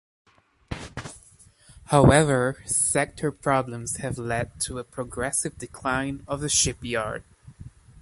[1.89, 7.23] However, sector problems have led to a progressive decline of the shipyard.